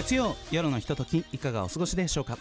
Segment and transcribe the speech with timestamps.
[0.00, 2.38] 月曜夜のひとときいかがお過ごしでしょうか？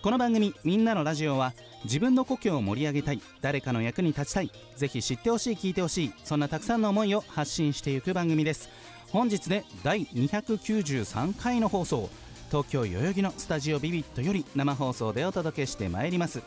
[0.00, 1.52] この番組「みんなのラジオは」
[1.84, 8.70] 自分の故郷を盛り上げたい誰かの役に立ちたいぜひ知ってほしい聞いてほしいそんなたくさんの思いを発信していく番組です。
[9.10, 12.08] 本日で第293回の放送
[12.50, 16.40] 東京代々木のスタジオビビットより生放送でお届けしてまいります。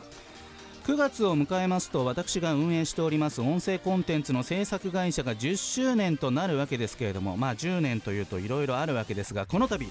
[0.86, 9.88] 9月を迎えますと私が運営しております音声コンテンツの制作会社が10周年となるわけですけれどもまあ10年というといろいろあるわけですがこの度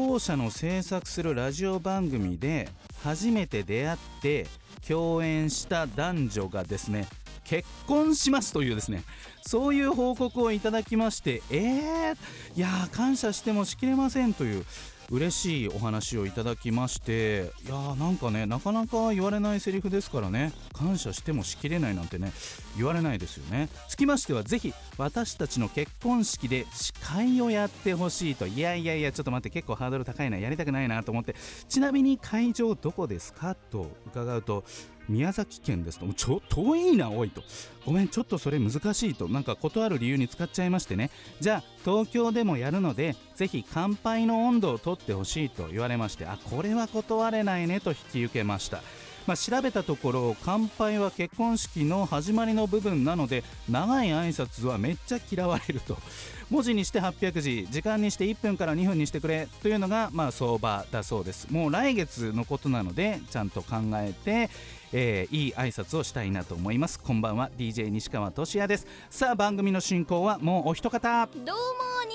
[0.00, 2.68] 当社の制作するラジオ番組で
[3.02, 4.46] 初めて出会って
[4.86, 7.08] 共演した男女がですね
[7.42, 9.02] 結婚しますというですね
[9.44, 12.16] そういう報告をいただきましてえー、
[12.54, 14.64] いや感謝してもしきれませんという
[15.10, 22.32] 嬉しいお話をいただきましていやーなんかねなかなか言われないセリフですからね感謝してもしきれないなんてね
[22.76, 23.68] 言われないですよね。
[23.88, 28.46] つきましてはぜひ私たちの結婚式で司会をやってほしいと。
[28.46, 31.34] いやいやいやちょっと待って結構ハードル高いなやりたくないなと思って。
[31.68, 33.54] ちなみに会場どこですか？
[33.54, 34.64] と伺うと
[35.08, 36.06] 宮崎県ですと。
[36.14, 37.42] ちょ遠いなおいと。
[37.86, 39.28] ごめんちょっとそれ難しいと。
[39.28, 41.10] なんか断る理由に使っちゃいましてね。
[41.40, 48.82] じゃあ東京でもやるのでぜひ乾杯の温度をとってほしいと言われましてあこれは断れないねと引き受けました。
[49.26, 55.98] まあ、調べたところ乾杯は結婚式の始まりの部分なので長い挨拶はめっちゃ嫌われると。
[56.50, 61.46] 文字にして800字時間にして1分から2分にしてくれというのがまあ相場だそうです。
[61.50, 64.48] もう来月のことなのでちゃんと考えて
[64.92, 66.98] えー、いい挨拶をしたいなと思います。
[66.98, 67.50] こんばんは。
[67.58, 68.86] DJ 西川俊也です。
[69.10, 71.26] さあ番組の進行はもうお一方。
[71.26, 71.52] どうも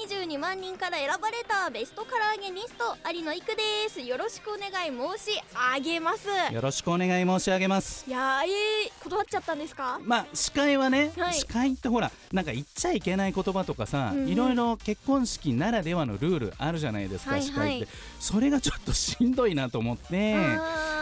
[0.08, 2.84] 22万人から選ばれたベスト唐揚げニスト
[3.14, 4.02] 有野育です。
[4.02, 5.40] よろしくお願い申し
[5.76, 6.28] 上げます。
[6.54, 8.06] よろしくお願い申し上げます。
[8.08, 10.00] いやーえー、断っちゃったんですか？
[10.04, 11.34] まあ司会はね、はい。
[11.36, 14.30] 司会ってほらなんか言っちゃいけない言葉とかさ、うんうん。
[14.30, 17.50] いろいろ結婚式ならではのルールあるじゃないですか、はいはい。
[17.50, 17.92] 司会って。
[18.20, 20.44] それがちょっとしんどいなと思って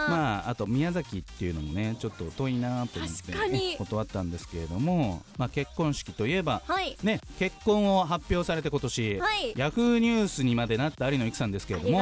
[0.09, 3.34] まあ、あと宮崎っていうのもねちょっと遠いなと思って
[3.78, 6.97] 断ったんですけれども、まあ、結婚式といえば、はい。
[7.03, 9.53] ね、結婚を発表されて今年、はい。
[9.56, 12.00] ヤフーニュースにまでなった有野由紀さんですけれども、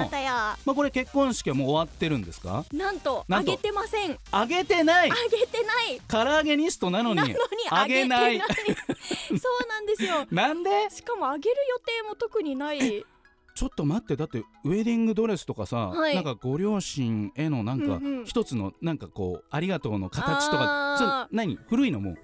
[0.66, 2.66] まあ、これ結婚式はもう終わってるんですか？
[2.74, 4.18] なんとあげてません。
[4.32, 5.12] あげてない。
[5.12, 6.02] あげてない。
[6.08, 7.22] 唐揚げニストなのに
[7.70, 8.40] ああげてない。
[8.40, 10.26] そうなんですよ。
[10.32, 10.70] なんで？
[10.90, 13.06] しかもあげる予定も特にない
[13.60, 16.16] ちょっと待ってだってウェディングドレスとかさ、はい。
[16.16, 18.26] なんかご両親へのなんかうんうん。
[18.26, 21.26] 一つのなんかこうありがとうの形とかあー。
[21.28, 21.58] それ何？
[21.68, 22.16] 古いのもう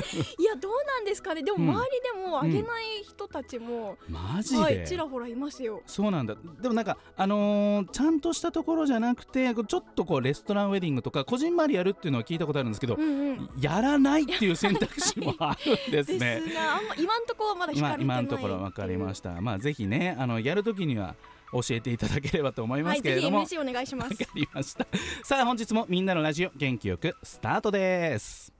[0.38, 16.42] いやどうなんですかねでもうん周りでもあげない人たちも、マジで、はいちらほらいますよそうなんだでもなんかあのーちゃんとしたところじゃなくてちょっとこうレストランウェディングとかこじんまりやるっていうのは聞いたことあるんですけど、うんうんやらないっていう選択肢もあるんです ですね。
[16.54, 19.40] があんま今んとこはまだ光今今のところ分かりました。
[19.40, 21.14] まあぜひねあのやるときには
[21.52, 23.42] 教えていただければと思いますけれども。
[23.44, 24.86] MC お願いしますわかりました。
[25.22, 28.52] さあ本日もみんなのラジオ元気よくスタートです。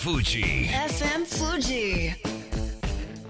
[0.00, 2.14] FM Fuji FM Fuji.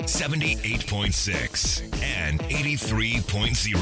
[0.07, 1.83] 78.6
[2.29, 3.81] and 83.0.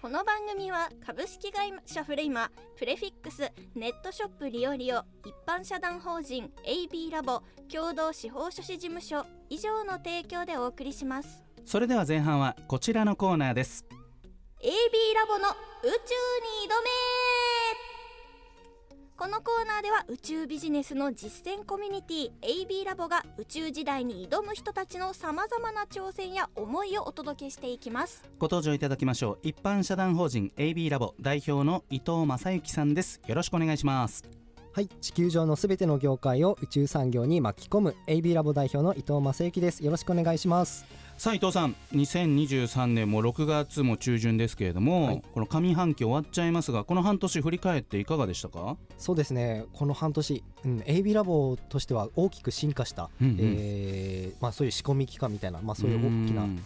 [0.00, 13.84] この番組は株式会社フレイマプレフィックスネットショップリオリオ一般社団法人 AB ラボ共同司法書士事務所以上の提供でお送りしますそれでは前半はこちらのコーナーです。
[14.62, 14.68] AB
[15.14, 15.92] ラボの宇宙に
[16.66, 17.15] 挑め
[19.18, 29.38] このコーナーでは宇宙ビジネスの実践コミュニティ AB ラボが宇宙時代に挑む人たちのさまざまな挑戦や思いをお届けしていきますご登場いただきましょう。
[29.42, 33.22] 一般社団法人 AB ラボ代表の伊藤正幸さんです。
[33.26, 34.22] よろしくお願いします。
[34.74, 39.82] はい、地球上のすべての業界を宇宙産業に巻き込む AB ラボ代表の伊藤正幸です。
[39.82, 40.84] よろしくお願いします。
[41.18, 45.22] さあ伊藤さん2023年も6月も中旬ですけれども、はい。
[45.32, 53.36] この上半期終わっちゃいますがこの半年振り返っていかがでしたか、そうですね、この半年、うん、AB ラボとしては大きく進化した、うんうん。
[53.40, 56.62] えーまあ、そういう仕込み期間みたいな、まあ、そういう大きなうん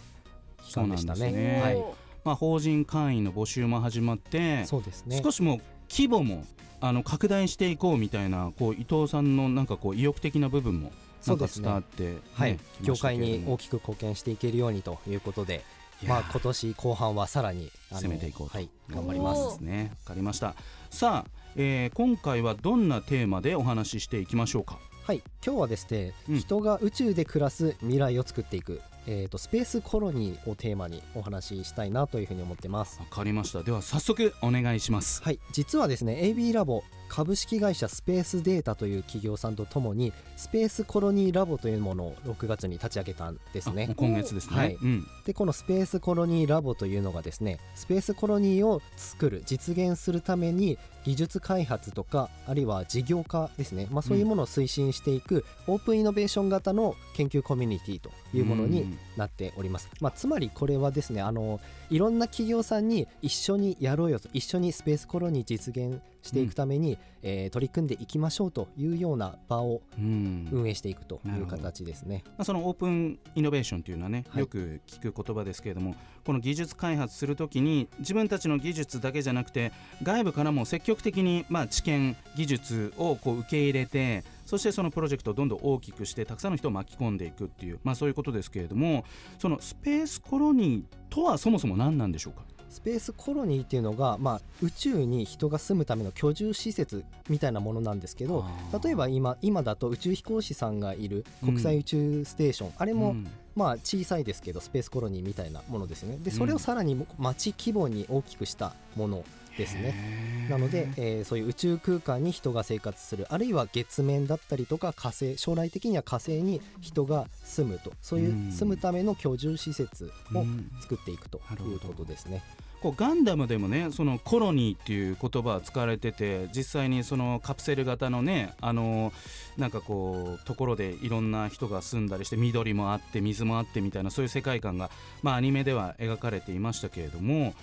[0.65, 1.55] 期間でしたそうなんですね。
[1.55, 1.83] ねはい、
[2.25, 5.21] まあ、法人会員の募集も始まって、そうですね。
[5.23, 5.59] 少しもう
[5.89, 6.43] 規模も
[6.81, 10.91] あの拡大していこうみたいなこう伊藤さんのなんかこう意欲的な部分も
[11.27, 13.45] なんか伝わって、ねはい、きま業界したけれども。
[13.47, 15.63] に大きく貢献していけるようにということで、
[16.07, 18.57] まあ今年後半はさらに攻めていこうと。
[18.57, 19.59] はい頑張ります。
[19.59, 20.55] ねわかりました
[20.89, 24.79] さあ、えー今回はどんなテーマでお話ししていきましょうか？
[25.03, 25.23] はい。
[25.45, 26.39] 今日はですね、うん。
[26.39, 32.99] 人が宇宙で暮らす未来を作っていくえー、とスペースコロニーをテーマにお話ししたいなというふうに思ってます。
[32.99, 33.63] わかりました。
[33.63, 35.21] では早速お願いします。
[35.23, 35.39] はい。
[35.51, 43.93] 実はですね AB ラボ株式会社スペースデータという企業さんとともにスペースコロニーラボというものを6月に立ち上げたんですね。
[43.97, 44.77] 今月ですね、はい。
[44.81, 45.07] うん。
[45.25, 61.59] でこのスペースコロニーラボというのがですねスペースコロニーを作る実現するために技術開発とかあるいは事業化ですね、まあ、そういうものを推進していくオープンイノベーション型の研究コミュニティというものにうんなっております、まあ、つまりこれはですねあの
[61.89, 70.47] いろんな企業さんに一緒にやろうよと一緒にスペースコロニー実現していくために、えー取り組んでいきましょうというような場をうん。
[70.51, 72.23] 運営していくという形ですね。
[72.25, 75.95] まあ、そのオープンイノベーションというのはね、はいよく聞く言葉ですけれども
[76.25, 79.71] この技術開発するときに自分たちの技術だけじゃなくて
[80.03, 89.05] 外部からも積極的に、まあ、知見技術をこう受け入れてそしてそのプロジェクトをどんどん大きくしてたくさんの人を巻き込んでいくっていう、まあ、そういうことですけれども
[89.39, 92.43] そのスペースコロニーとはそもそも何なんでしょうか？
[92.69, 98.45] スペースコロニーっていうのが、まあ、宇宙に人が住むための居住施設みたいなものなんですけど
[98.81, 106.17] 例えば今今だと宇宙飛行士さんがいる国際宇宙ステーション、あれも、うんまあ小さいですけどスペースコロニーみたいなものですね。
[106.23, 109.25] でそれをさらに街規模に大きくしたもの
[109.57, 110.47] ですね。
[110.49, 122.43] なので、えーそういう宇宙空間に人が生活するあるいは月面だったりとか火星将来的には火星に人が住むとそういううん住むための居住施設をうん作っていくということですね。
[122.81, 129.13] こうガンダムでもねそのコロニーっていう言葉は使われてて実際にそのカプセル型のねあの
[129.55, 134.89] なんかこうところでいろんな人が住んだりして緑もあって水もあってみたいなそういう世界観が
[135.21, 137.53] まあアニメでは描かれていましたけれども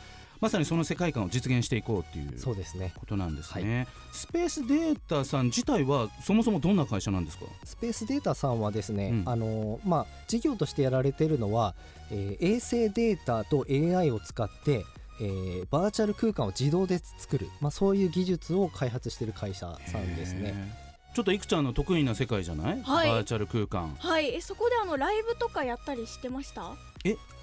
[0.40, 2.92] まさにその世界観を実現していこうっていうそうですね。
[2.96, 7.46] ことなんですね、スペースデータさん自体はそもそもどんな会社なんですか？
[7.64, 9.22] スペースデータさんはですね、うん。
[9.28, 11.74] あのまあ、事業としてやられているのは、
[12.10, 14.84] えー衛星データと AI を使って、
[15.20, 20.88] えーバーチャル空間を自動で作る、まあ、そういう技術を開発している会社さんですね。
[21.14, 23.08] ちょっといくちゃんの得意な世界じゃない、はい。
[23.08, 23.96] バーチャル空間。
[23.98, 24.34] はい。
[24.34, 26.74] えそこであのライブとかやったりしてました？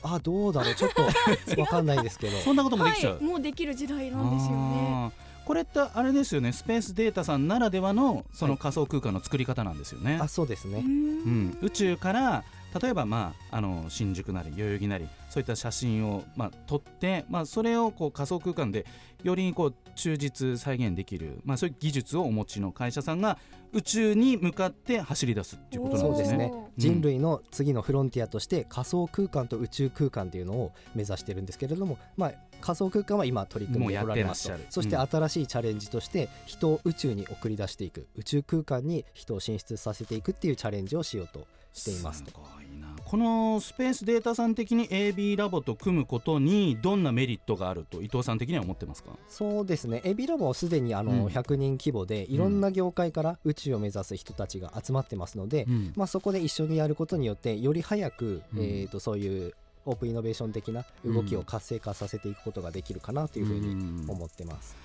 [0.04, 0.76] あどうだろう？
[0.76, 1.02] ちょっと
[1.60, 2.38] わかんないですけど。
[2.40, 5.12] そんなこともできちゃう、はいもうできる時代なんですよね。
[5.46, 6.52] これってあれですよね。
[6.52, 10.80] スペースデータさんならではのその仮想空間の作り方なんですよね、あそうですね。
[10.80, 12.44] うん、宇宙から
[12.82, 18.86] 例えば、まあ、あの新宿なり代々木なりそういった写真を、まあ、撮って、まあ、それをこう仮想空間で
[19.24, 23.40] よりこう忠実再現できる、まあ、そういう技術をお持ちの会社さんが
[23.74, 26.14] 宇宙に向かって走り出すっていうことなんでね。
[26.14, 26.50] そうですすね。
[26.54, 26.68] おー。
[26.78, 32.32] 人類の次のフロンティアとして仮想空間と宇宙空間というのを目指してるんですけれども、まあ、
[32.62, 34.50] 仮想空間は今取り組んでおられますと。
[34.52, 35.08] もうやってらっしゃるそしてうん。
[35.08, 42.32] 新しいチャレンジとして人を宇宙に送り出していく宇宙空間に人を進出させていくっていうチャレンジをしようとしていますと。
[42.32, 42.65] すごい。
[42.65, 42.65] な
[43.06, 49.12] このスペースデータさん的に AB ラボと組むことにどんなメリットがあると伊藤さん的には思ってますか？
[49.30, 50.02] そうですね。
[50.04, 51.28] エビラボはすでにあのうん。
[51.28, 55.94] 100人規模でいろんな業界から宇宙を目指す人たちが集まってますので、うん。
[55.96, 58.60] まあ、そこで一緒にやることによってより早く、うん。
[58.60, 59.54] えー、とそういう
[59.86, 64.06] オープンイノベーション的な動きを活性化させていくことができるかなというふうにうん。
[64.10, 64.70] 思ってます。
[64.70, 64.76] ス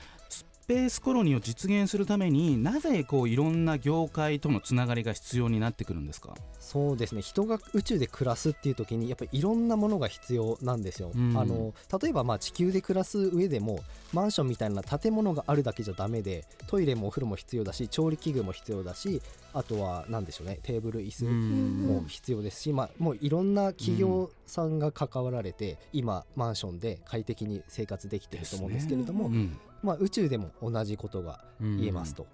[0.71, 6.37] ペースコロニーを実現するためになぜこういろんな業界とのつながりが必要になってくるんですか？
[6.61, 7.23] そうですね。
[7.23, 11.11] 人が宇宙で暮らすっていう時にやっぱりいろんなものが必要なんですよ。
[11.13, 11.37] うん。
[11.37, 13.81] あの例えばまあ地球で暮らす上でも
[14.13, 19.21] マンションみたいな建物があるだけじゃダメでトイレもお風呂も必要だし調理器具も必要だし
[19.53, 20.61] あとは何でしょうね。
[20.63, 32.27] テーブル椅子も必要ですし、まあ、もういろんな企業さんが関わられて、今マンションで快適に生活できてると思うんですけれども、うんうんまあ、宇宙でも同じことが言えますと。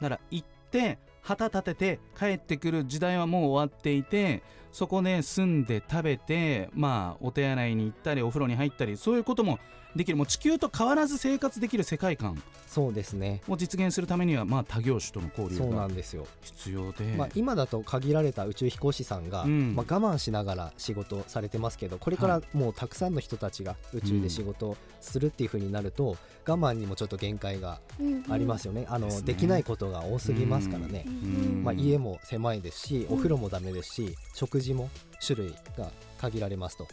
[0.00, 4.42] だから行って旗立てて帰ってくる時代はもう終わっていて
[4.78, 9.58] そこで住んで食べてまあお手洗いに行ったりお風呂に入ったりそういうことも
[9.96, 10.16] できる。
[10.16, 12.40] もう地球と変わらず生活できる世界観。
[12.66, 13.40] そうですね。
[13.48, 19.74] を実現するためにはまあ他業種との交流そうながんですよ、必要で、まあ、今だと限られた宇宙飛行士さんが、うん。
[19.74, 26.16] まあ、我慢しながら仕事されてますけどこれからもうたくさんの人たちが宇宙で仕事するっていう風になると、
[26.46, 27.80] 我慢にもちょっと限界が
[28.28, 29.26] ありますよね、あのですね。
[29.26, 31.64] できないことが多すぎますからね、うん。
[31.64, 34.90] まあ、家も狭いですしお風呂もダメですし、食事も
[35.24, 36.86] 種類が限られますと。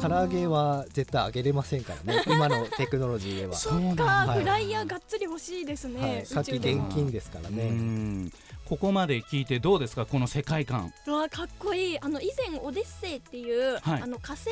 [0.00, 2.22] 唐揚げは絶対あげれませんからね。
[2.28, 3.54] 今のテクノロジーでは。
[3.54, 8.30] そうか、はいフライヤーがっつり欲しいですね、はい、宇さっき宙で現金ですからうね。
[8.74, 10.04] んここまで聞いてどうですか？
[10.04, 10.92] この世界観。
[11.06, 12.00] うわかっこいい。
[12.00, 14.02] あの以前「オデッセイ」っていう、はい。
[14.02, 14.44] あの火星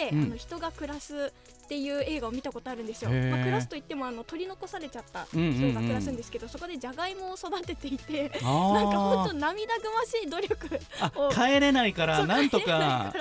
[0.00, 0.22] で、うん。
[0.24, 1.32] あの人が暮らす
[1.64, 13.14] っていう映画を見たことあるんですよ、まあ、暮らすといってもあの取り残されちゃった人が暮らすんですけど、そこでじゃがいもを育てていてなんか本当涙ぐましい努力あを帰れないからなんとか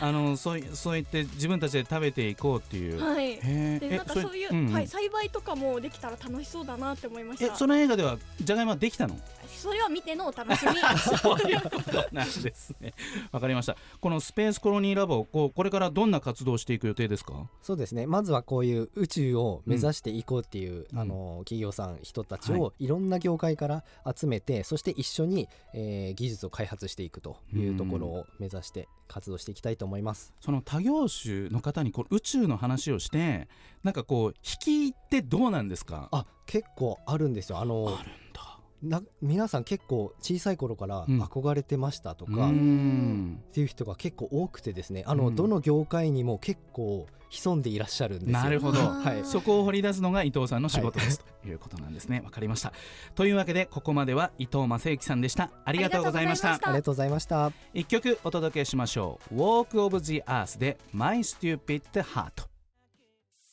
[0.00, 3.36] あのそういそう言って自分たちで食べていこうっていう、はい。
[3.40, 4.72] でなんかそういう、んん。
[4.72, 7.52] はい、栽培とかもできたら楽しそうだなって思いました。
[7.52, 9.18] えその映画ではじゃがいもはできたの？
[9.58, 10.72] それは見てのお楽しみ。
[11.18, 12.94] そういうことなんですね。
[13.32, 13.76] わかりました。
[14.00, 17.48] このスペースコロニーラボこうこれからどんな活動をしていく予定ですか？
[17.62, 18.06] そうですね。
[18.06, 20.98] まずはこういう宇宙を目指していこうっていう、うん。
[20.98, 23.84] あの企業さん人たちはをいろんな業界から
[24.16, 30.32] 集めて、そして一緒に、えー技術を開発していくというところを目指して活動していきたいと思います。
[30.40, 33.48] その他業種の方にこう宇宙の話をして
[33.82, 34.34] なんかこう
[34.66, 36.08] 引きってどうなんですか？
[36.12, 37.58] あ結構あるんですよ。
[37.60, 41.22] あのあるんだな皆さん結構小さい頃からうん。
[41.22, 45.34] 憧れてましたとか、うっんていう人が結構多くてですねあの、うん。
[45.36, 48.38] どの業界にも結構潜んでいらっしゃるんですよ。
[48.38, 49.24] なるほど、はい。
[49.26, 52.22] そこを掘り出すのが伊藤さんの仕事です、ということなんですね。
[52.24, 52.72] わかりました。
[53.14, 55.50] というわけでここまでは伊藤正幸さんでした。
[55.64, 56.50] ありがとうございました。
[56.50, 57.52] ありがとうありがとうございました。
[57.74, 62.48] 一曲お届けしましょう Walk of the Earth で My Stupid Heart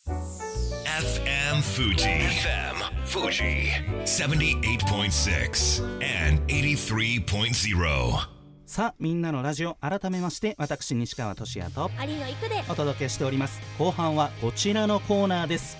[0.08, 1.96] FM Fuji.
[1.96, 2.75] FM
[3.06, 3.70] Fuji.
[4.06, 5.84] 78.6
[6.28, 8.28] and 83.0.
[8.66, 15.78] さあみんなのラジオ改めまして私西川俊也と有野育でお届けしております後半はこちらのコーナーです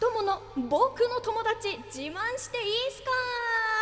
[0.00, 3.77] 橋友の僕の友達自慢していいっすか？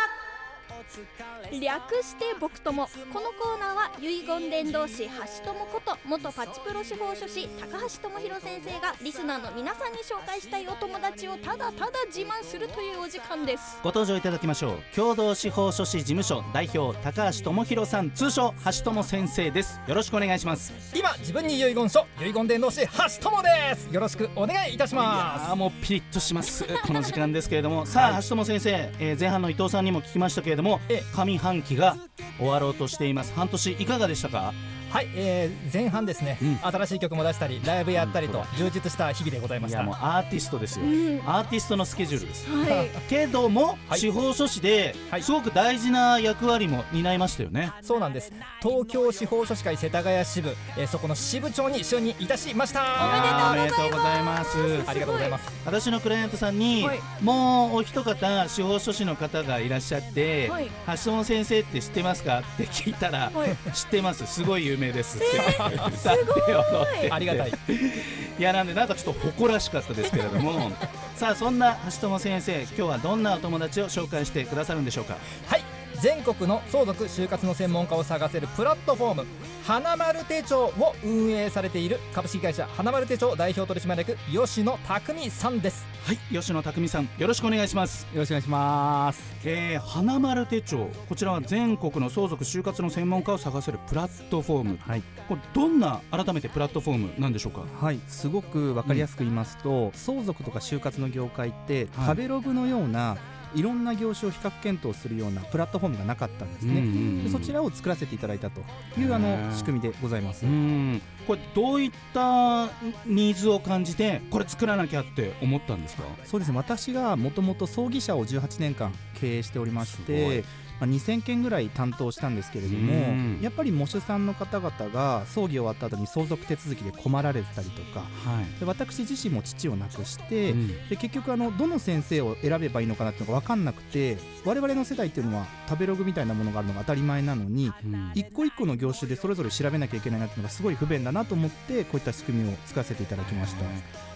[1.51, 13.79] 略して僕友このコーナーは遺言伝道師橋友こと元パチプロ司法書士高橋智博先生がリスナーの皆さんに紹介したいお友達をただただ自慢するというお時間です。
[13.83, 14.95] ご登場いただきましょう。
[14.95, 16.97] 共同司法書士事務所代表。
[17.03, 22.89] 高橋智博さん通称橋友先生ですよろしくお願いします今自分に遺言書遺言伝道師橋
[23.29, 23.87] 友です。
[23.93, 27.85] よろしくお願いいたしあまーもうピリッとします この時間ですけれども。
[27.85, 28.69] さあ橋友先生、
[28.99, 31.95] えー前半の伊藤さんにも聞きましたけれどももえ上半期が
[32.37, 33.33] 終わろうとしています。
[33.33, 34.53] 半年いかがでしたか？
[34.89, 36.59] はい、えー、前半ですね、うん。
[36.61, 39.79] 新しい曲も出したりライブやったりと充実した日々でございました。
[39.79, 41.21] いやもうアーティストですよ、うん。
[41.25, 42.49] アーティストのスケジュールです。
[42.49, 42.89] はい。
[43.09, 43.99] けども、はい。
[43.99, 45.23] 司法書士ではい。
[45.23, 48.31] すごく大事な役割も担いましたよね、そうなんです。
[48.61, 52.81] 東京司法書士会世田谷支部、えーそこの支部長に就任いたしました。
[52.81, 54.57] ありがとうございます。
[54.87, 55.51] ありがとうございます。
[55.65, 56.99] 私のクライアントさんに、はい。
[57.21, 58.15] もうお一方
[58.47, 60.69] 司法書士の方がいらっしゃって、はい。
[61.03, 62.39] 橋本先生って知ってますか？
[62.39, 63.55] って聞いたら、はい。
[63.73, 64.25] 知ってます。
[64.25, 67.49] すごい有名ですって、歌って踊ってありがたい。
[67.49, 70.71] いやなんでなんかちょっと誇らしかったですけれども。
[71.17, 75.17] さあそんな橋友先生今日はどんなお友達を紹介してくださるんでしょうか？
[75.47, 75.63] はい
[76.01, 79.25] 全国の相続就活の専門家を探せるプラットフォーム
[79.65, 85.85] 花丸手帳を運営されている株式会社花丸手帳代表取締役吉野匠さんです。
[86.03, 88.07] はい吉野匠さんよろしくお願いします。
[88.13, 89.35] よろしくお願いします。
[89.43, 94.79] えー、花丸手帳こちらは全国の相続就活の専門家を探せるプラットフォーム。
[94.79, 97.61] はい、これどんな改めてプラットフォームなんでしょうか？
[97.83, 102.07] はい、すごくわかりやすく言いますと、相続とか就活の業界って、はい。
[102.09, 107.23] 食べログのようないろんな業種を比較検討するようなプラットフォームがなかったんですね。
[107.23, 108.61] でそちらを作らせていただいたと
[108.99, 109.55] いうあへのー。
[109.55, 110.45] 仕組みでございます。
[110.45, 111.01] うん。
[111.25, 112.67] これどういった
[113.05, 116.03] ニーズを感じてこれ作らなきゃって思ったんですか？
[116.25, 116.57] そうですね。
[116.57, 120.43] 私がもともと葬儀社を18年間経営しておりまして、
[120.79, 123.39] まあ、2000件ぐらい担当したんですけれどもうん。
[123.41, 128.05] やっぱり喪主さんの方々が葬儀終わった後に相続手続きで困られてたりとかは
[128.41, 128.59] い。
[128.59, 130.67] で私自身も父を亡くして、うん。
[130.89, 138.11] で結局あのどの先生を選べばいいのかなっていうのが分かんなくて我々の世代っていうのは食べログみたいなものがあるのが当たり前なのにうん。
[138.15, 143.65] 一個一個の業種でそれぞれ調べなきゃいけないなっていうのがすごい不便だなと思ってこういった仕組みを使わせていただきました。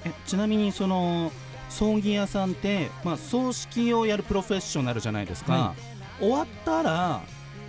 [0.06, 1.32] えちなみにその
[1.72, 5.76] 葬儀屋さんって、まあ、葬式をやるプロフェッショナルじゃないですか、は
[6.22, 7.22] 終わったら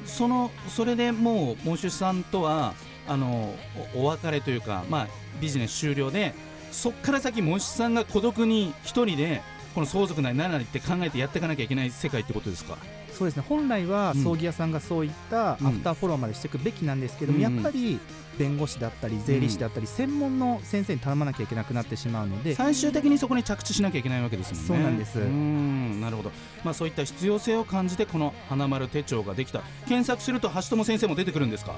[0.06, 2.74] そのそれでもう喪主さんとは
[3.08, 3.54] あの
[3.96, 5.08] お別れというか、まあ、
[5.40, 6.34] ビジネス終了で
[6.70, 9.42] そこから先喪主さんが孤独に1人で
[9.74, 12.76] この相続なり何なりって考えてやっていかなきゃいけない世界ってことですか？
[13.16, 13.44] そうですね。
[13.48, 14.22] 本来はうん。
[14.24, 15.72] 葬儀屋さんがそういったアうん。
[15.72, 17.98] フターフォローまでしていくべきなんですけども、うんやっぱり
[18.38, 22.54] 弁護士だったり税理士だったり専門の先生に頼まなきゃいけなくなってしまうので。
[22.54, 24.66] 最終的にそこに着地しなきゃいけないわけですもんね。
[24.68, 25.18] そうなんです。
[25.18, 26.32] うーんなるほど、
[26.64, 29.60] まあ、そういった必要性を感じてこの花丸手帳ができた。
[29.86, 31.76] 検索すると橋友先生も出てくるんですか？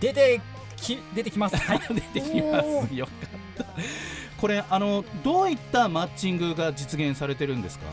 [0.00, 0.40] 出て
[0.76, 1.56] き出てきます。
[1.56, 1.80] はい。
[1.94, 2.94] 出てきます。
[2.94, 3.12] よか
[3.62, 3.64] った。
[4.38, 7.86] これあのどういったマッチングが実現されてるんですか？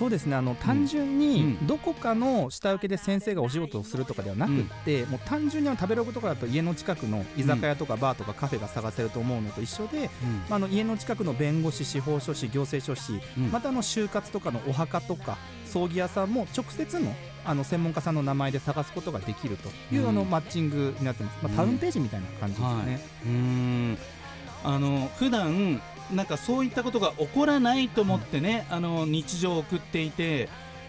[0.00, 0.34] そうですね。
[0.34, 1.66] あの単純うにん。
[1.66, 10.08] どこかの下請けで先生がお仕事をするとかではなくって、もう単純に食べログとかだと家の近くの居酒屋とかバーとかカフェが探せると思うのと一緒で、
[10.48, 13.50] まあ、あの家の近くの弁護士司法書士行政書士、うん。
[13.50, 17.14] またあの就活とかのお墓とか葬儀屋さんも直接の
[17.44, 20.08] あの専門家さんの名前で探すことができるという、うん。
[20.08, 22.68] あのマッチングになってます、まあ、タウンページみたいな感じですね。
[22.68, 22.84] はい。
[22.94, 23.30] うー
[23.92, 23.98] ん。
[24.64, 30.48] あの普段なんかそういったことが起こらないと思ってね、あの日常を送っていて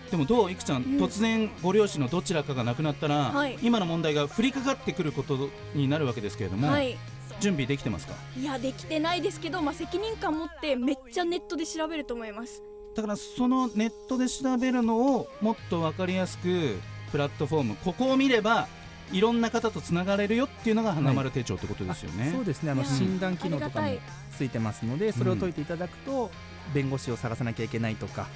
[0.10, 0.98] でもどういくちゃん、うん。
[0.98, 3.58] 突然ご両親のどちらかが亡くなったら、はい。
[3.62, 6.98] 今の問題が降りかかってくることになるわけですけれども、はい。
[7.40, 8.13] 準備できてますか？
[8.38, 12.62] いやできてないですけど、まあ、責任感持ってめっちゃネットで調べると思います。
[12.96, 16.78] だからそのネットで調べるのをもっと分かりやすく
[17.12, 18.68] プラットフォームここを見れば
[19.12, 22.30] いろんな方とつながれるよっていうのが花丸手帳ってことですよね。
[22.30, 22.72] あそうですね。
[22.72, 23.98] あの診断機能とかも
[24.36, 26.32] ついてますのでそれを解いていただくと、
[26.74, 28.27] 弁護士を探さなきゃいけないとか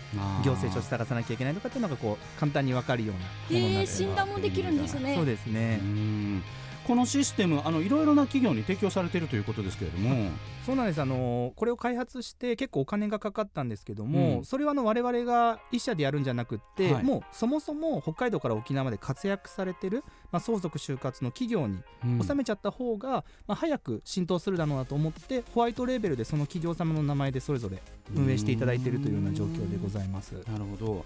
[0.43, 5.15] 行政書士探さなきゃいけないとかっていうのがこう簡単に分かるようなものになへえってます診断もできるんですね。
[5.15, 5.79] そうですね。
[5.81, 6.43] うーん
[6.87, 10.29] このシステムあのいろいろな企業に提供されているということですけれども、
[10.65, 11.01] そうなんです。
[11.01, 14.45] あのこれを開発して結構お金がかかったんですけども、うん。
[14.45, 17.03] それはあの我々が一社でやるんじゃなくって、はい。
[17.03, 22.19] もうそもそも北海道から沖縄まで活躍されてる、まあ、相続就活の企業にうん。
[22.19, 27.81] 納めちゃった方が、まあ、早く浸透するだろうなと思ってホワイトレーベルでその企業様の名前でそれぞれ
[28.15, 30.33] 運営していただいているというような状況でございます。
[30.51, 31.05] なるほど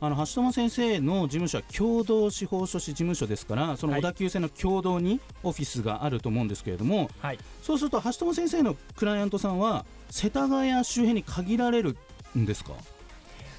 [0.00, 7.38] あの橋友先生の事務所は共同司法書士事務所ですからそのはい小田急線の共同にオフィスがあると思うんですけれども、はい。
[7.62, 11.96] そうすると橋友先生のクライアントさんは世田谷周辺に限られる
[12.36, 12.74] んですか？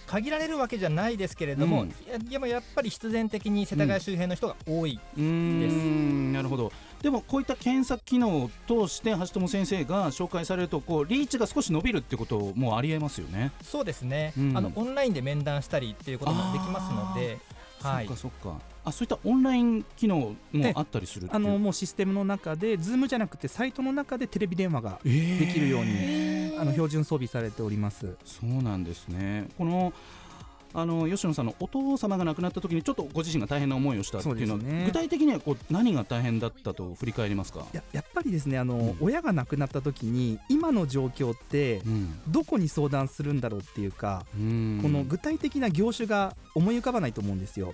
[0.10, 1.90] 限られるわけじゃないですけれども、うん。
[1.90, 6.34] いやでもやっぱり必然的に世田谷周辺の人が多い、うーん。
[6.34, 6.72] なるほど。
[7.04, 13.52] でもこういった検索機能を通して橋友先生が紹介されるとこうリーチが少し伸びるってこともありえますよね。
[13.62, 14.58] そうですね、うん。
[14.58, 17.38] あのオンラインで面談したりっていうこともできますので、
[17.84, 18.08] はい。
[18.08, 18.60] そっかそっか。
[18.86, 25.40] あそういったオンライン機能もあったりするあのもうシステムの中で Zoom じゃなくてサイトの中でテレビ電話がえー。
[25.40, 28.16] できるように、へーあの標準装備されております。
[28.26, 29.48] そうなんですね。
[29.58, 29.94] この
[30.72, 34.84] あの吉野さんのお父様が亡くなった時にちょっとご自身が大変な思いをしたっていうのはね。
[34.86, 38.98] 具体的にはこう何が大変だったと振り返りますか、ややっぱりですねあの、うん。
[39.00, 42.20] 親が亡くなった時に今の状況ってうん。
[42.28, 44.80] どこに相談するんだろうっていうか、うん。
[44.84, 47.74] この具体的な業種が思い浮かばないと思うんですよ。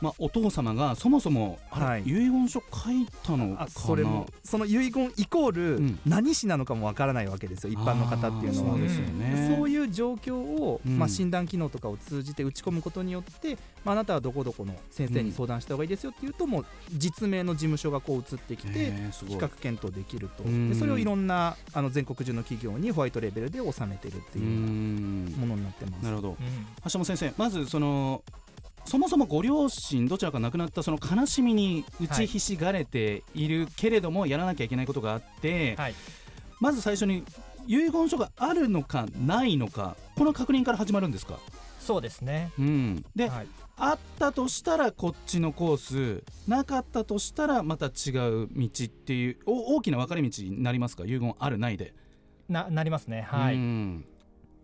[0.00, 2.02] まあ、お父様がそもそも、はい。
[2.02, 5.98] 遺言書書いたのかそれもその遺言イコールうん。
[6.06, 7.72] 何氏なのかもわからないわけですよ。
[7.72, 8.72] 一般の方っていうのは。
[8.72, 10.98] そうですよね、そういう状況を、うん。
[10.98, 18.92] まあ、診断機能とかを通じて打ち込むことによって、まあ、あなたはどこどこの先生に相談した方がいいですよっていうと、もう実名の事務所がこう移ってきて、
[19.26, 20.44] 比較検討できると。
[20.44, 20.70] うん。
[20.70, 25.32] でそれをいろんなあの全国中の企業にホワイトレーベルで収めてるってういうようん。
[25.32, 26.02] なものになってます。
[26.02, 26.28] なるほど。
[26.30, 26.36] うん。
[26.90, 28.22] 橋本先生まずその
[28.86, 35.94] そもそもご両親どちらか亡くなったその悲しみに打ちひしがれているけれどもやらなきゃいけないことがあって、はい。
[36.60, 37.22] まず最初に
[37.66, 41.38] 遺言書があるのかないのかこの確認から始まるんですか、
[41.80, 43.46] そうですね、うん、で、はい、
[43.76, 51.04] あったとしたらこっちのコースなかったとしたらまた違う道っていうお大きな分かれ道になりますか？
[51.04, 51.92] 遺言あるないで、
[52.48, 53.26] ななりますね。
[53.28, 54.04] はい、うん。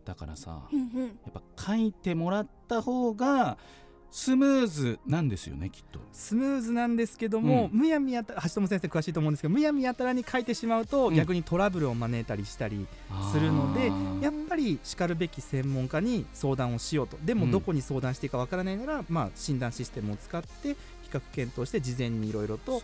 [0.04, 1.06] だからさうんうん。
[1.06, 3.58] やっぱ書いてもらった方が
[4.12, 5.98] スムーズなんですよねきっと。
[6.12, 7.78] スムーズなんですけども、うん。
[7.80, 11.14] むやみやたら橋友先生詳しいと思うんですけどむやみやたらに書いてしまうと、うん。
[11.14, 12.86] 逆にトラブルを招いたりしたり
[13.32, 13.86] するので
[14.22, 17.16] やっぱりしかるべき専門家に相談をしようと。
[17.24, 17.50] でもうん。
[17.50, 20.76] どこに相談していいかわからないなら、まあ、診断システムを使って比
[21.10, 22.82] 較検討して事前にいろいろと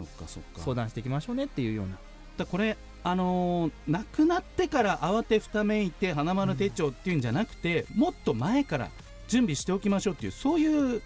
[0.57, 1.99] 相談していきましょうねっていうような。
[2.39, 8.89] だこれあのー亡くなってから慌てふためいて花丸手帳っていうんじゃなくて、もっと前から
[9.29, 11.03] 準備しておきましょうっていうそういう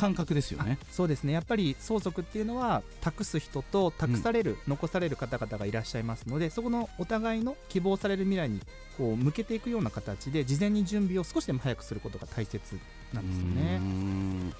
[0.00, 0.78] 感覚ですよね。
[0.90, 1.32] そうですね。
[1.32, 8.60] やっぱり相続っていうのは託す人と託される、残される方々がいらっしゃいますのでそこのお互いの希望される未来に
[8.96, 12.78] こう向けていくような形で事前に準備を少しでも早くすることが大切
[13.12, 13.78] なんですよね。
[13.78, 14.54] ん。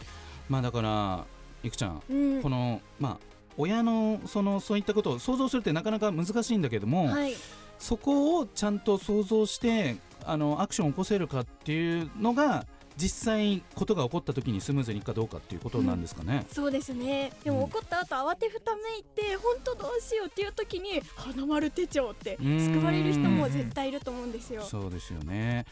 [0.49, 1.25] まあだから
[1.63, 2.43] いくちゃんうん。
[2.43, 7.35] このまあ親のそのそういったことを想像するってなかなか難しいんだけども、はい。
[7.79, 12.67] そこをちゃんと想像してあのアクションを起こせるかっていうのが
[13.01, 16.47] 実際ことが起こった時にスムーズにいくかどうかっていうことなんですかね。
[16.53, 17.33] そうですね。
[17.43, 24.63] でも怒った後慌てふためいて本当どうしようっていう時に花丸手帳って救われる人も絶対いると思うんですよ。
[24.63, 25.65] そうですよね。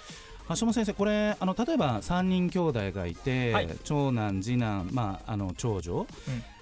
[0.49, 3.69] 橋本先生これあの例えば3人兄弟がいて、はい。
[3.85, 6.07] 長男次男、まあ、あの長女、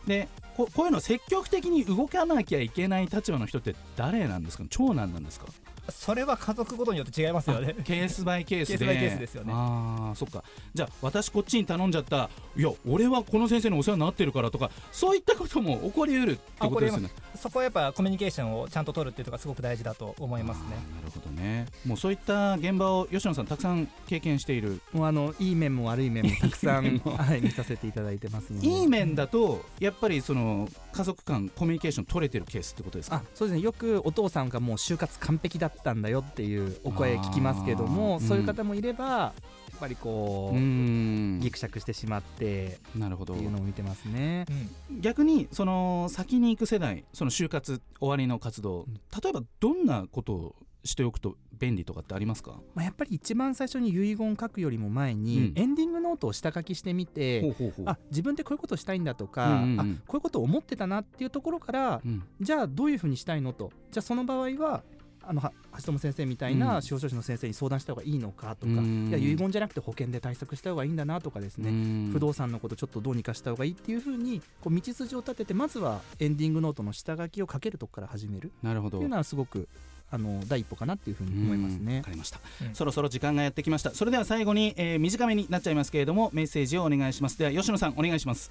[0.06, 4.64] でここういうの積極的に動かなきゃいけない立場の人って誰なんですか？
[4.70, 5.46] 長男なんですか？
[5.88, 7.76] それは家族ごとによって違いますよね。
[7.84, 8.78] ケースバイケースで。
[8.78, 9.52] ケースバイケースですよね。
[9.54, 10.42] ああそっか。
[10.74, 12.28] じゃあ私こっちに頼んじゃった。
[12.56, 17.10] いや俺はこの先生にお世話になってるからとかそういったことも起こりうるってことですよね。
[17.36, 20.70] そこはやっぱコミュニケーションをちゃんと取るっていうのがすごく大事だと思いますね。
[20.70, 21.66] なるほどね。
[21.86, 24.80] もうそういった現場を吉野さんたくさん経験している。
[24.92, 30.45] もうあのいい面も悪い面もたくさん はい見させていただいてますいい面だとやっぱりその
[30.92, 33.16] 家族間コミュニケーション取れてるケースってことですか？
[33.16, 33.62] あそうですね。
[33.62, 39.32] よくお父さんがもう就活完璧だったんだよっていうお声聞きますけどもあーそういう方もいればや
[39.76, 41.40] っぱりこうーう、ん。
[41.40, 44.46] ギクシャクしてしまってなるほどっていうのを見てますね。
[44.90, 45.00] うん。
[45.00, 48.86] 逆にその先に行く世代その就活終わりの活動
[49.22, 50.54] 例えばどんなことを
[50.86, 52.52] しておくと便利とかってありますか？
[52.74, 55.52] まあ、やっぱり一番最初に遺言書くよりも前に、うん。
[55.56, 59.62] エンディングノートを下書きしてみて、ほうあ自分ってこういうことしたいんだとか、うん。
[59.62, 62.22] うんうんあこういうことを思ってたなっていうところから、うん。
[62.40, 63.72] じゃあどういうふうにしたいのと？
[63.90, 64.82] じゃあその場合は
[65.28, 66.82] あのは橋友先生みたいうなん。
[66.82, 69.08] 司法書士の先生に相談した方がいいのかとか、うん。
[69.08, 72.10] いや遺言じゃなくて保険で対策した方がいいんだなとかですね、うん。
[72.12, 78.52] 不動産のことちょっとどうにかした方がいいっていうふうにこう道筋を立ててまずはエンディングノートの下書きをかけるとこから始める。
[78.62, 78.98] なるほど。
[78.98, 79.68] っていうのはすごく
[80.10, 82.10] あの第一歩かなっていうふうに思いますうんねわか。
[82.12, 82.74] りました、うん。
[82.74, 83.90] そろそろ時間がやってきました。
[83.90, 87.38] それでは最後に、えー短めになっちゃいますけれどもメッセージをお願いします。
[87.38, 88.50] では吉野さんお願いします。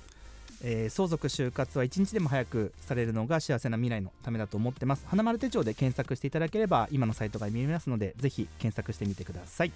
[0.64, 5.06] えー相続就活は一日でも早くされるのが幸せな未来のためだと思ってます。
[5.08, 9.72] 花丸手帳で検索していただければ今のサイトが見えますのでぜひ検索してみてください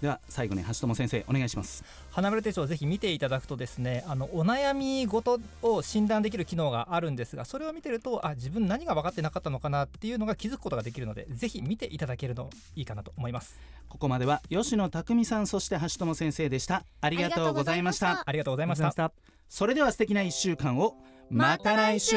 [0.00, 1.84] では最後に橋友先生お願いします。
[2.10, 13.60] 花丸手帳をぜひ見ていただくとですねあのお悩みごとを診断できる機能があるんですがそれを見てるとあ自分何が分かってなかったのかなっていうのが気づくことができるのでぜひ見ていただけるのいいかなと思います。
[13.88, 16.84] ここまでは吉野匠さんそして橋友先生でした。
[17.00, 18.22] ありがとうございました。
[18.24, 18.92] ありがとうございました。
[18.92, 19.12] た。
[19.48, 20.96] それでは素敵な1週間を。
[21.28, 22.16] また来週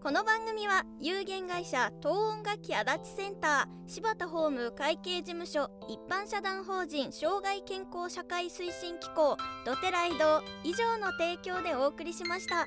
[0.00, 12.64] この番組は有限会社東音楽器足立センター柴田ホーム会計事務所一般社団法人障害健康社会推進機構ドテライド以上の提供でお送りしました。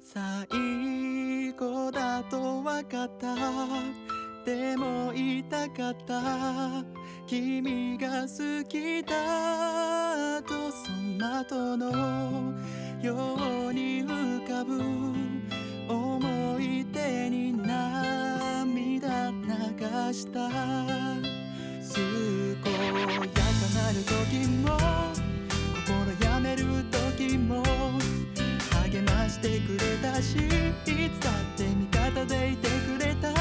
[0.00, 3.34] 最後だと分かった。
[4.46, 6.84] でも言いたかった。
[7.26, 9.77] 君が好きだ。
[11.18, 12.54] との
[13.02, 13.36] よ
[13.68, 14.80] うに浮かぶ
[15.92, 22.02] 思い出に涙流した健
[22.44, 23.40] やか
[23.74, 24.78] なる時も
[25.74, 26.64] 心やめる
[27.16, 27.64] 時も
[28.84, 30.38] 励ましてくれたしい
[31.10, 33.32] つだって味方でいてくれた。
[33.32, 33.40] 勘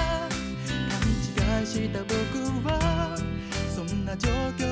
[1.60, 2.14] 違いした僕
[2.68, 3.16] は
[3.70, 4.67] そんな状況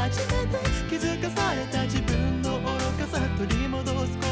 [0.00, 0.58] 初めて
[0.88, 2.66] 気づかされた自分の愚
[2.98, 4.29] かさ取り戻すこと